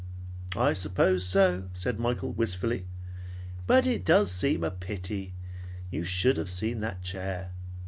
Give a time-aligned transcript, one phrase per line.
[0.57, 2.87] "I suppose so," said Michael wistfully,
[3.67, 5.35] "But it does seem a pity.
[5.91, 7.51] You should have seen that chair."